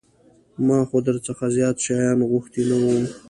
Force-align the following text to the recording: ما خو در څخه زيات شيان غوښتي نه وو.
ما 0.65 0.79
خو 0.89 0.97
در 1.07 1.17
څخه 1.27 1.45
زيات 1.55 1.77
شيان 1.85 2.19
غوښتي 2.31 2.61
نه 2.69 2.75
وو. 2.81 2.95